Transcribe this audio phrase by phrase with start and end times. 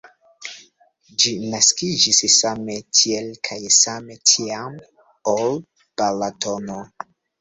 [1.23, 4.81] Ĝi naskiĝis same tiel kaj same tiam,
[5.35, 5.63] ol
[6.03, 6.81] Balatono.